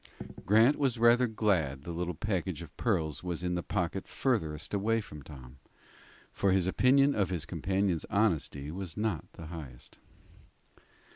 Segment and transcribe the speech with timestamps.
[0.47, 4.99] Grant was rather glad the little package of pearls was in the pocket furthest away
[4.99, 5.59] from Tom,
[6.33, 9.99] for his opinion of his companion's honesty was not the highest.